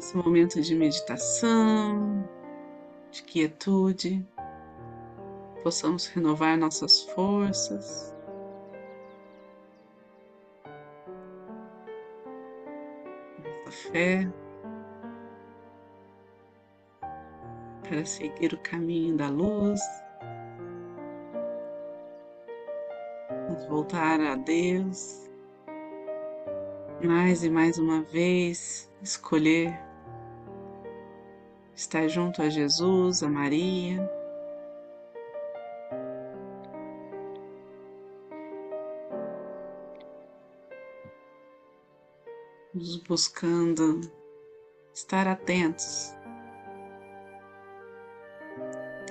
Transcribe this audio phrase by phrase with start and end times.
[0.00, 2.26] Nesse momento de meditação,
[3.10, 4.26] de quietude,
[5.62, 8.16] possamos renovar nossas forças.
[13.44, 14.26] Nossa fé
[17.82, 19.82] para seguir o caminho da luz.
[23.28, 25.28] Vamos voltar a Deus.
[27.04, 29.89] Mais e mais uma vez, escolher
[31.80, 33.98] estar junto a Jesus, a Maria.
[42.74, 44.00] Nos buscando
[44.92, 46.14] estar atentos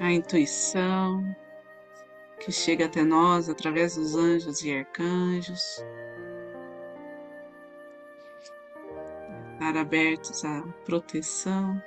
[0.00, 1.22] a intuição
[2.40, 5.62] que chega até nós através dos anjos e arcanjos.
[9.54, 11.80] Estar abertos à proteção.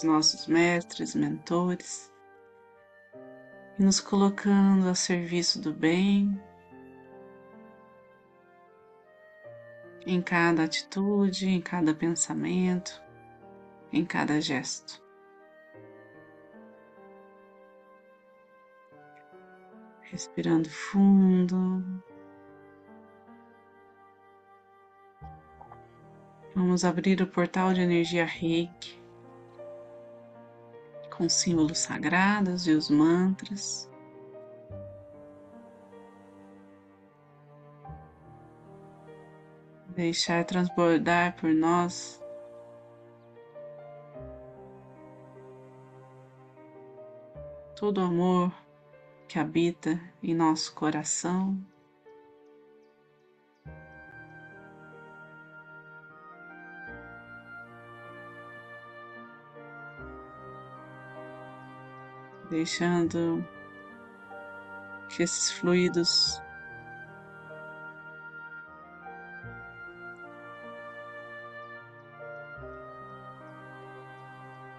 [0.00, 2.10] Dos nossos mestres, mentores,
[3.78, 6.40] e nos colocando a serviço do bem,
[10.06, 12.98] em cada atitude, em cada pensamento,
[13.92, 15.02] em cada gesto.
[20.00, 21.84] Respirando fundo.
[26.54, 28.99] Vamos abrir o portal de energia Reiki
[31.20, 33.86] com símbolos sagrados e os mantras.
[39.94, 42.22] deixar transbordar por nós
[47.76, 48.50] todo o amor
[49.28, 51.60] que habita em nosso coração.
[62.50, 63.46] Deixando
[65.08, 66.42] que esses fluidos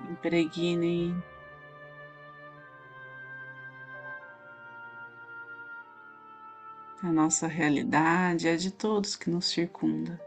[0.10, 1.24] impregnem
[7.02, 10.20] a nossa realidade, a de todos que nos circundam.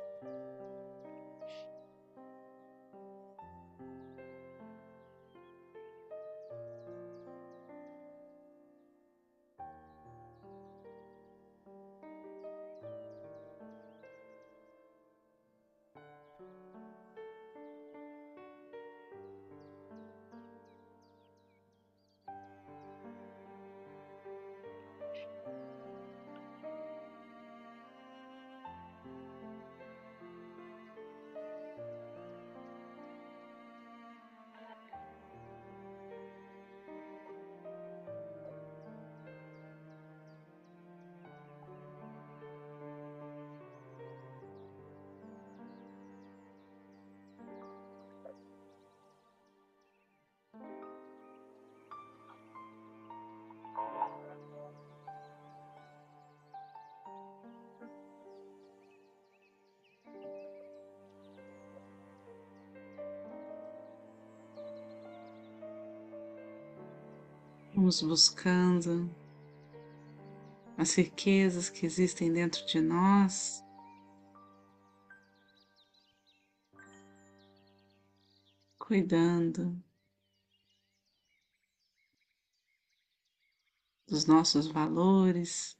[67.74, 69.12] Vamos buscando
[70.78, 73.64] as riquezas que existem dentro de nós.
[78.78, 79.76] Cuidando
[84.06, 85.76] dos nossos valores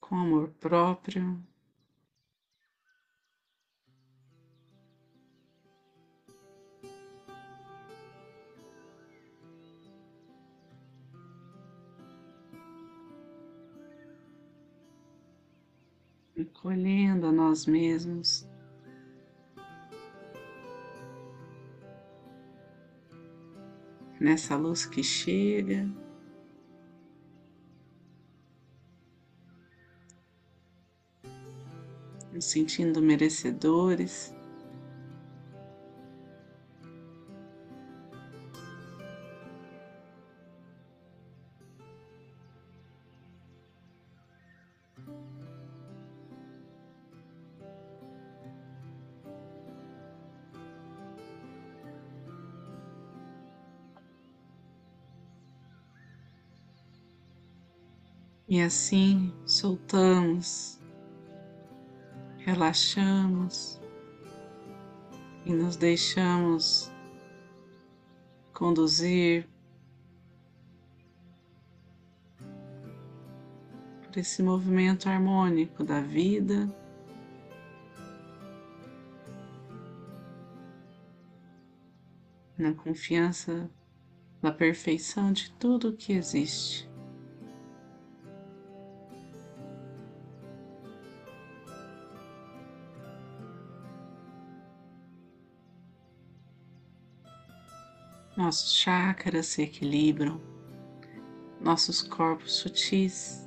[0.00, 1.42] com amor próprio.
[16.40, 18.48] Recolhendo a nós mesmos.
[24.18, 25.88] Nessa luz que chega,
[32.32, 34.34] nos sentindo merecedores.
[58.50, 60.80] E assim soltamos,
[62.38, 63.80] relaxamos
[65.46, 66.90] e nos deixamos
[68.52, 69.48] conduzir
[74.02, 76.68] por esse movimento harmônico da vida.
[82.58, 83.70] Na confiança
[84.42, 86.89] da perfeição de tudo o que existe.
[98.40, 100.40] Nossos chakras se equilibram,
[101.60, 103.46] nossos corpos sutis.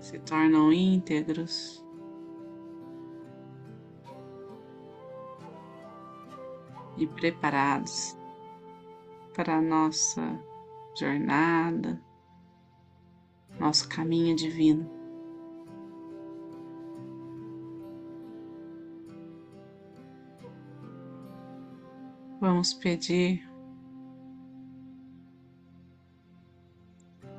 [0.00, 1.80] Se tornam íntegros.
[6.98, 8.16] E preparados
[9.32, 10.42] para a nossa
[10.98, 12.02] jornada,
[13.58, 14.88] nosso caminho divino.
[22.40, 23.48] Vamos pedir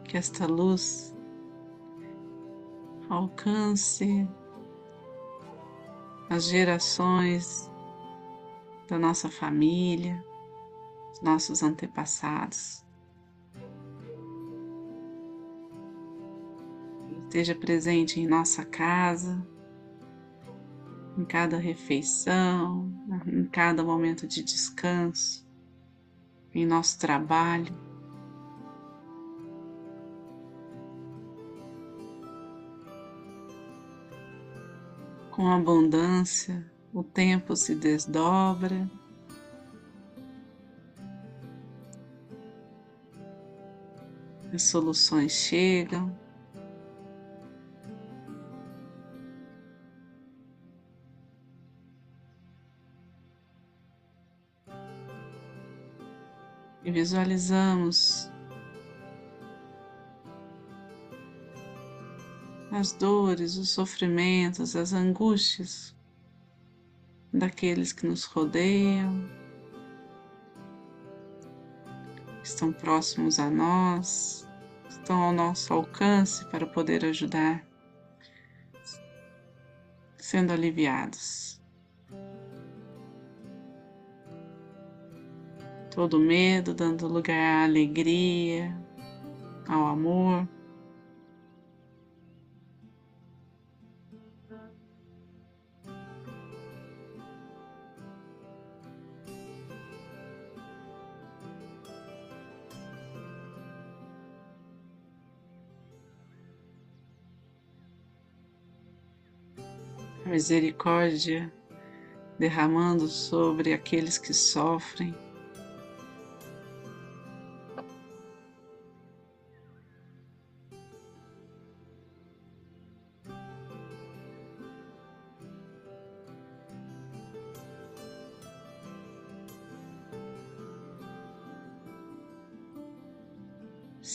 [0.03, 1.15] que esta luz
[3.09, 4.27] alcance
[6.29, 7.71] as gerações
[8.87, 10.23] da nossa família,
[11.11, 12.86] os nossos antepassados.
[17.37, 19.47] Esteja presente em nossa casa,
[21.15, 22.91] em cada refeição,
[23.27, 25.47] em cada momento de descanso,
[26.51, 27.71] em nosso trabalho.
[35.29, 38.89] com abundância, o tempo se desdobra.
[44.51, 46.26] As soluções chegam.
[56.83, 58.31] E visualizamos
[62.71, 65.95] as dores, os sofrimentos, as angústias
[67.33, 69.29] daqueles que nos rodeiam,
[72.43, 74.47] estão próximos a nós,
[74.89, 77.65] estão ao nosso alcance para poder ajudar,
[80.17, 81.56] sendo aliviados.
[85.97, 88.71] Todo medo dando lugar à alegria,
[89.67, 90.47] ao amor.
[110.27, 111.51] misericórdia
[112.37, 115.26] derramando sobre aqueles que sofrem.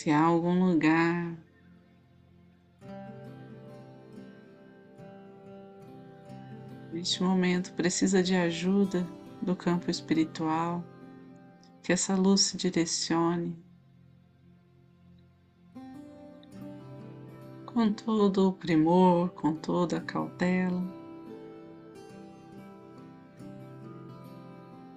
[0.02, 1.38] Se há algum lugar
[6.92, 9.06] neste momento precisa de ajuda
[9.40, 10.84] do campo espiritual,
[11.84, 13.56] que essa luz se direcione
[17.64, 20.82] com todo o primor, com toda a cautela,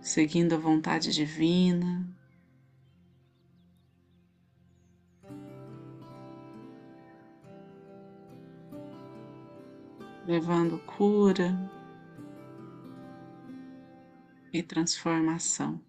[0.01, 2.24] seguindo a vontade divina.
[10.27, 11.53] Levando cura,
[14.57, 15.83] e transformação.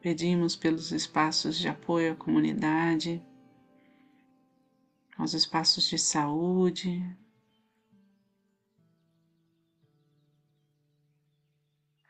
[0.00, 3.24] Pedimos pelos espaços de apoio à comunidade,
[5.16, 7.16] aos espaços de saúde,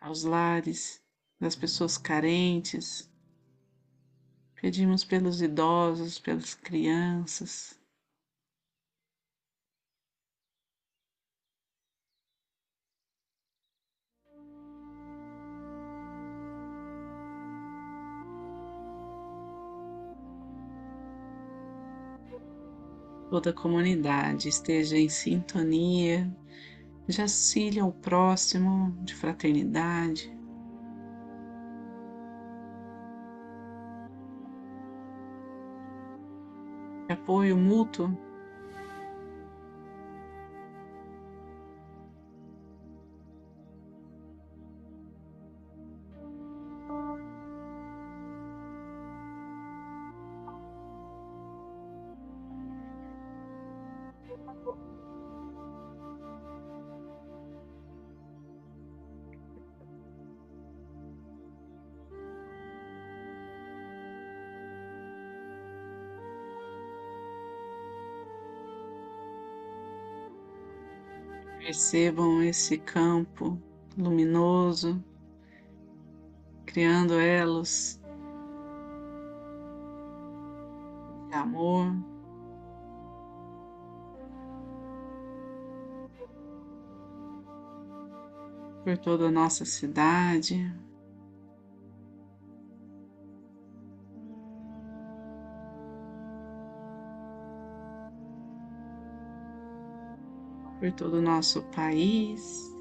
[0.01, 1.03] aos lares
[1.41, 3.11] das pessoas carentes.
[4.61, 7.79] Pedimos pelos idosos, pelas crianças.
[23.31, 26.29] toda a comunidade esteja em sintonia,
[27.07, 30.38] de auxílio ao próximo, de fraternidade.
[37.29, 38.09] Apoio mútuo
[71.69, 73.61] Percebam esse campo
[73.95, 75.05] luminoso,
[76.65, 78.01] criando elos
[81.29, 81.95] de amor.
[88.83, 90.75] Por toda a nossa cidade,
[100.89, 102.75] por todo o nosso país.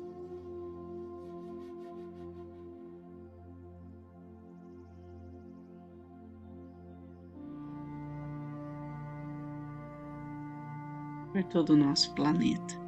[11.34, 12.87] Por todo o nosso planeta.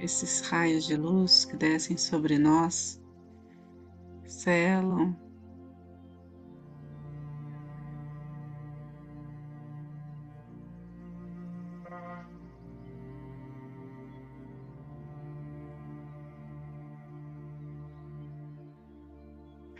[0.00, 3.00] Esses raios de luz que descem sobre nós
[4.26, 5.14] selam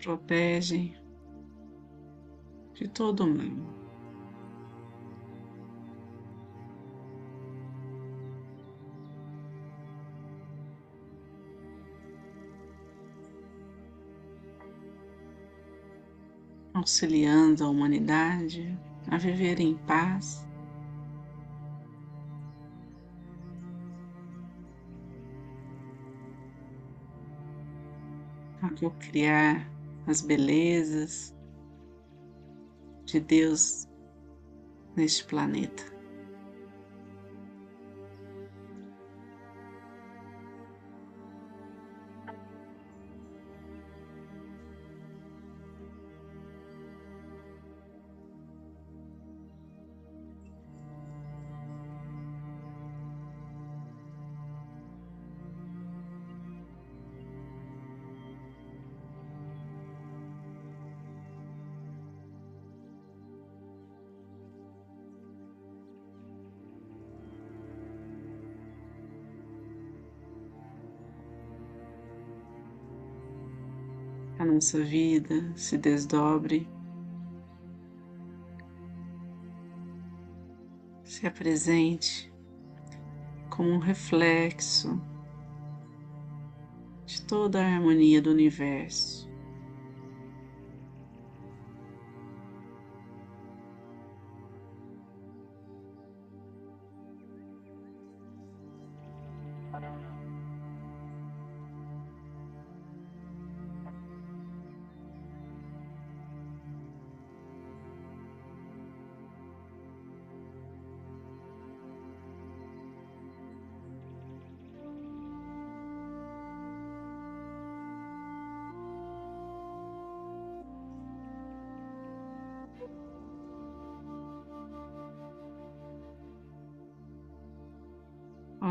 [0.02, 0.96] protegem
[2.74, 3.79] de todo mundo.
[16.80, 20.46] Auxiliando a humanidade a viver em paz.
[28.62, 29.70] A criar
[30.06, 31.34] as belezas
[33.04, 33.86] de Deus
[34.96, 35.89] neste planeta.
[74.50, 76.68] Nossa vida se desdobre,
[81.04, 82.32] se apresente
[83.48, 85.00] como um reflexo
[87.06, 89.29] de toda a harmonia do universo.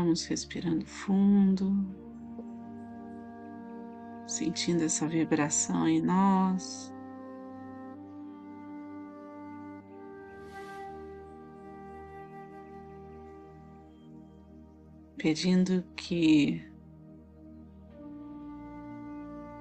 [0.02, 1.86] Vamos respirando fundo,
[4.26, 6.90] sentindo essa vibração em nós.
[15.18, 16.64] Pedindo que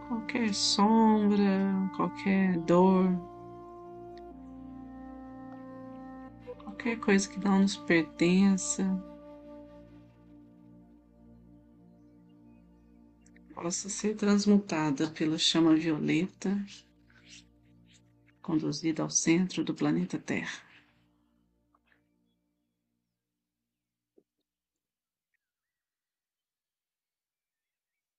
[0.07, 3.11] qualquer sombra, qualquer dor,
[6.63, 8.85] qualquer coisa que não nos pertença,
[13.61, 16.57] possa ser transmutada pela chama violeta
[18.41, 20.61] conduzida ao centro do planeta Terra.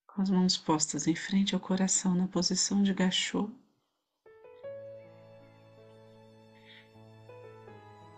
[0.06, 3.50] Com as mãos postas em frente ao coração na posição de gachô.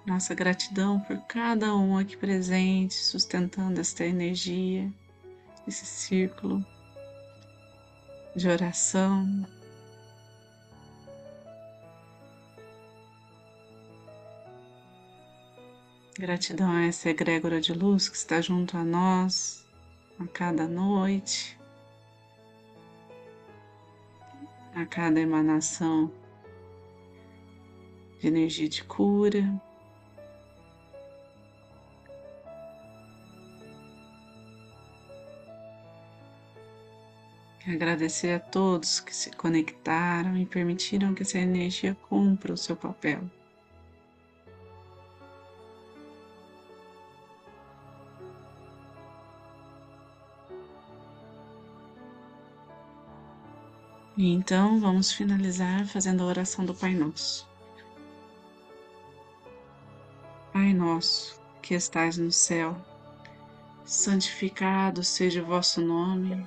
[0.05, 4.93] Nossa gratidão por cada um aqui presente, sustentando esta energia,
[5.69, 6.67] esse círculo
[8.35, 9.47] de oração.
[16.19, 19.67] Gratidão a essa egrégora de luz que está junto a nós
[20.19, 21.59] a cada noite,
[24.75, 26.13] a cada emanação
[28.21, 29.61] de energia de cura.
[37.67, 43.23] Agradecer a todos que se conectaram e permitiram que essa energia cumpra o seu papel.
[54.17, 57.49] E então vamos finalizar fazendo a oração do Pai Nosso.
[60.53, 62.77] Pai nosso, que estais no céu,
[63.85, 66.47] santificado seja o vosso nome